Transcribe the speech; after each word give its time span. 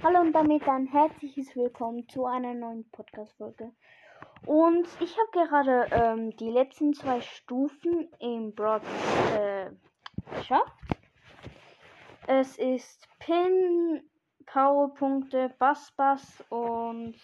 Hallo 0.00 0.20
und 0.20 0.32
damit 0.32 0.62
ein 0.68 0.86
herzliches 0.86 1.56
Willkommen 1.56 2.08
zu 2.08 2.24
einer 2.24 2.54
neuen 2.54 2.88
Podcast-Folge. 2.90 3.72
Und 4.46 4.86
ich 5.00 5.16
habe 5.18 5.30
gerade 5.32 5.88
ähm, 5.90 6.36
die 6.36 6.50
letzten 6.50 6.94
zwei 6.94 7.20
Stufen 7.20 8.08
im 8.20 8.54
Broad 8.54 8.82
äh, 9.34 9.70
geschafft. 10.36 10.72
Es 12.28 12.56
ist 12.58 13.08
Pin, 13.18 14.08
Powerpunkte, 14.46 15.52
Bass, 15.58 15.90
Bass 15.96 16.44
und 16.48 17.16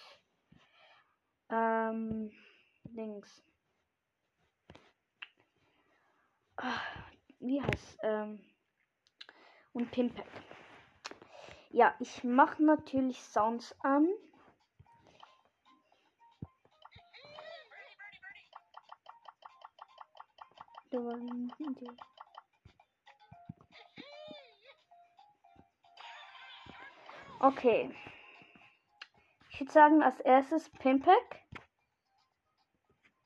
ähm, 1.50 2.32
Links. 2.92 3.44
Ah, 6.56 6.80
Wie 7.38 7.62
heißt 7.62 7.98
ähm, 8.02 8.40
und 9.74 9.92
Pimpack. 9.92 10.26
Ja, 11.74 11.92
ich 11.98 12.22
mache 12.22 12.62
natürlich 12.62 13.20
Sounds 13.20 13.74
an. 13.80 14.06
Okay. 27.40 27.92
Ich 29.50 29.58
würde 29.58 29.72
sagen, 29.72 30.00
als 30.00 30.20
erstes 30.20 30.70
Pimpack. 30.78 31.42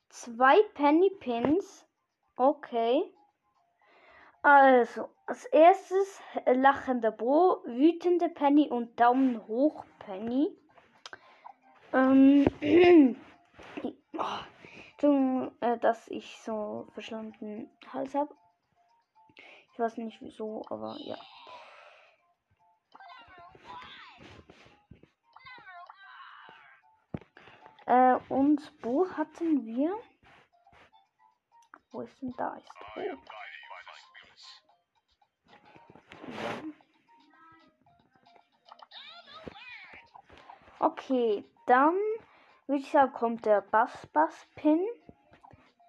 Zwei 0.08 0.62
Penny 0.72 1.10
Pins. 1.20 1.86
Okay. 2.36 3.12
Also, 4.42 5.08
als 5.26 5.44
erstes 5.46 6.20
lachender 6.46 7.10
Bo, 7.10 7.62
wütende 7.64 8.28
Penny 8.28 8.68
und 8.70 8.98
Daumen 8.98 9.46
hoch 9.46 9.84
Penny. 9.98 10.56
Ähm, 11.92 12.46
oh, 14.16 15.50
äh, 15.60 15.78
dass 15.78 16.06
ich 16.08 16.38
so 16.44 16.86
verschlammten 16.92 17.68
Hals 17.92 18.14
habe. 18.14 18.34
Ich 19.72 19.78
weiß 19.78 19.96
nicht 19.96 20.20
wieso, 20.20 20.62
aber 20.70 20.96
ja. 21.00 21.16
Äh, 27.86 28.18
und 28.28 28.80
Bo 28.82 29.08
hatten 29.16 29.64
wir. 29.64 29.98
Wo 31.90 32.02
ist 32.02 32.20
denn 32.22 32.34
da? 32.36 32.56
Ist 32.56 32.68
Bo. 32.94 33.00
Okay, 40.90 41.44
dann 41.66 41.94
würde 42.66 42.80
ich 42.80 42.90
sagen, 42.90 43.12
kommt 43.12 43.44
der 43.44 43.60
Bass 43.60 44.06
Bass 44.06 44.48
Pin. 44.54 44.80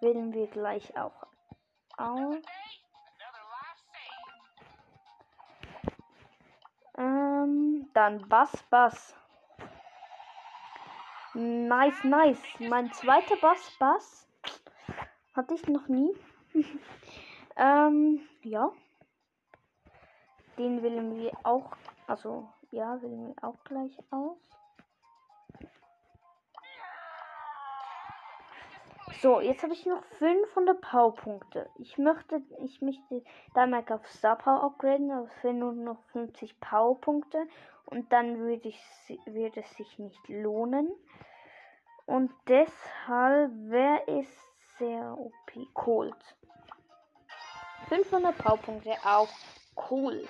Wählen 0.02 0.34
wir 0.34 0.48
gleich 0.48 0.98
auch 0.98 1.26
aus. 1.96 2.36
Ähm, 6.98 7.90
dann 7.94 8.28
Bass 8.28 8.52
Bass. 8.70 9.16
Nice, 11.34 12.04
nice. 12.04 12.42
Mein 12.60 12.92
zweiter 12.92 13.38
Bass 13.38 13.72
Bass 13.80 14.28
hatte 15.34 15.54
ich 15.54 15.66
noch 15.70 15.88
nie. 15.88 16.14
ähm, 17.56 18.20
ja. 18.44 18.70
Den 20.58 20.84
wählen 20.84 21.16
wir 21.16 21.32
auch, 21.44 21.72
also 22.06 22.50
ja, 22.72 23.02
wählen 23.02 23.28
wir 23.28 23.48
auch 23.48 23.64
gleich 23.64 23.98
aus. 24.12 24.38
So, 29.22 29.42
jetzt 29.42 29.64
habe 29.64 29.74
ich 29.74 29.86
noch 29.86 30.04
500 30.20 30.80
Powerpunkte. 30.80 31.70
Ich 31.78 31.98
möchte, 31.98 32.42
ich 32.60 32.82
möchte 32.82 33.22
Dynamic 33.54 33.92
auf 33.92 34.08
Star 34.08 34.38
Power 34.38 34.64
upgraden, 34.64 35.12
aber 35.12 35.26
es 35.26 35.44
nur 35.54 35.74
noch 35.74 36.02
50 36.14 36.60
Powerpunkte 36.62 37.48
und 37.86 38.14
dann 38.14 38.38
würde 38.38 38.70
ich, 38.70 38.82
es 39.60 39.70
sich 39.76 40.00
nicht 40.00 40.30
lohnen. 40.30 40.90
Und 42.06 42.32
deshalb 42.48 43.52
wäre 43.70 44.08
es 44.08 44.28
sehr 44.78 45.18
OP. 45.18 45.34
Cold. 45.74 46.16
500 47.90 48.38
Powerpunkte 48.38 48.96
auf 49.04 49.30
Cold. 49.76 50.30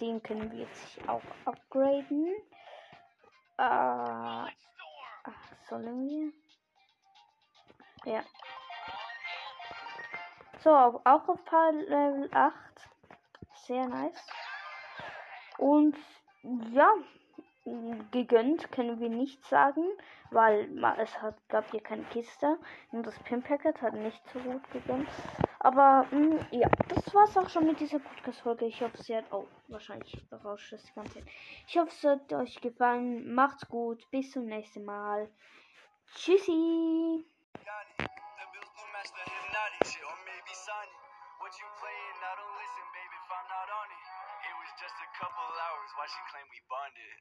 Den 0.00 0.22
können 0.22 0.50
wir 0.52 0.60
jetzt 0.60 1.08
auch 1.08 1.22
upgraden. 1.46 2.34
Äh, 3.56 4.50
sollen 5.68 6.08
wir? 6.08 6.45
Ja. 8.06 8.22
So, 10.60 10.70
auch 10.70 11.28
auf 11.28 11.44
Power 11.44 11.72
Level 11.72 12.28
8. 12.32 12.54
Sehr 13.66 13.86
nice. 13.88 14.26
Und 15.58 15.96
ja, 16.70 16.92
gegönnt 18.12 18.70
können 18.70 19.00
wir 19.00 19.08
nicht 19.08 19.44
sagen, 19.44 19.84
weil 20.30 20.68
es 20.98 21.20
hat, 21.20 21.36
gab 21.48 21.68
hier 21.72 21.80
keine 21.80 22.04
Kiste. 22.04 22.58
Und 22.92 23.04
das 23.04 23.18
Pimpacket 23.24 23.82
hat 23.82 23.94
nicht 23.94 24.22
so 24.32 24.38
gut 24.38 24.70
gegönnt. 24.70 25.08
Aber 25.58 26.06
mh, 26.12 26.46
ja, 26.52 26.68
das 26.88 27.12
war's 27.12 27.36
auch 27.36 27.48
schon 27.48 27.66
mit 27.66 27.80
dieser 27.80 27.98
Podcast-Folge. 27.98 28.66
Ich 28.66 28.80
hoffe, 28.82 29.02
sie 29.02 29.16
hat. 29.16 29.24
Oh, 29.32 29.48
wahrscheinlich 29.66 30.24
rauscht 30.44 30.72
das 30.72 30.94
Ganze. 30.94 31.22
Ich 31.66 31.76
hoffe, 31.76 31.90
es 31.90 32.04
hat 32.04 32.32
euch 32.32 32.60
gefallen. 32.60 33.34
Macht's 33.34 33.68
gut. 33.68 34.08
Bis 34.12 34.30
zum 34.30 34.46
nächsten 34.46 34.84
Mal. 34.84 35.28
Tschüssi. 36.14 37.24
What 41.46 41.54
you 41.62 41.70
playing? 41.78 42.18
I 42.26 42.32
don't 42.42 42.54
listen, 42.58 42.86
baby, 42.90 43.16
if 43.22 43.30
I'm 43.30 43.46
not 43.46 43.68
on 43.70 43.88
it. 43.94 44.06
It 44.50 44.54
was 44.58 44.70
just 44.82 44.98
a 44.98 45.08
couple 45.14 45.46
hours. 45.46 45.90
Why 45.94 46.10
she 46.10 46.18
we 46.50 46.58
bonded? 46.66 47.14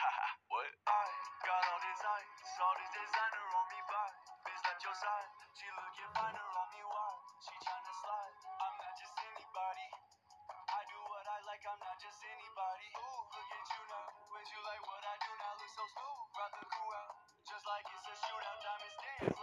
what? 0.48 0.70
I 0.88 1.04
got 1.44 1.60
all 1.60 1.80
this 1.84 2.00
ice, 2.00 2.30
this 2.40 2.90
designer 2.96 3.46
on 3.52 3.66
me, 3.68 3.80
by 3.84 4.08
bitch 4.48 4.80
your 4.80 4.96
side. 4.96 5.28
She 5.60 5.68
looking 5.76 6.08
finer 6.16 6.40
on 6.56 6.68
me, 6.72 6.82
why? 6.88 7.12
She 7.44 7.56
slide. 8.00 8.36
I'm 8.64 8.76
not 8.80 8.94
just 8.96 9.16
anybody. 9.20 9.88
I 10.72 10.80
do 10.88 10.98
what 11.12 11.24
I 11.28 11.38
like, 11.44 11.64
I'm 11.68 11.82
not 11.84 12.00
just 12.00 12.20
anybody. 12.32 12.88
Ooh, 12.96 13.20
look 13.28 13.48
at 13.60 13.66
you 13.76 13.82
now. 13.92 14.08
You 14.40 14.60
like 14.64 14.84
what 14.88 15.04
I 15.04 15.16
do 15.20 15.32
now? 15.36 15.52
Look 15.60 15.68
so 15.68 15.84
smooth. 15.84 16.24
Brought 16.32 16.54
the 16.56 16.64
crew 16.64 16.90
out, 16.96 17.12
just 17.44 17.64
like 17.68 17.84
it's 17.92 18.08
a 18.08 18.16
shootout. 18.24 18.58
Diamonds 18.64 18.96
dance 19.04 19.36